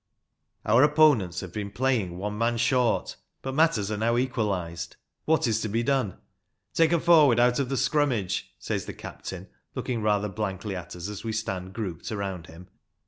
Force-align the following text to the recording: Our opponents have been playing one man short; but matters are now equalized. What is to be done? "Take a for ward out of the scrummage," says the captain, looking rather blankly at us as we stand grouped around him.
Our 0.65 0.81
opponents 0.81 1.41
have 1.41 1.53
been 1.53 1.69
playing 1.69 2.17
one 2.17 2.35
man 2.35 2.57
short; 2.57 3.17
but 3.43 3.53
matters 3.53 3.91
are 3.91 3.97
now 3.97 4.17
equalized. 4.17 4.95
What 5.25 5.45
is 5.45 5.61
to 5.61 5.69
be 5.69 5.83
done? 5.83 6.17
"Take 6.73 6.91
a 6.91 6.99
for 6.99 7.25
ward 7.25 7.39
out 7.39 7.59
of 7.59 7.69
the 7.69 7.77
scrummage," 7.77 8.51
says 8.57 8.85
the 8.85 8.95
captain, 8.95 9.47
looking 9.75 10.01
rather 10.01 10.27
blankly 10.27 10.75
at 10.75 10.95
us 10.95 11.07
as 11.07 11.23
we 11.23 11.31
stand 11.33 11.73
grouped 11.73 12.11
around 12.11 12.47
him. 12.47 12.67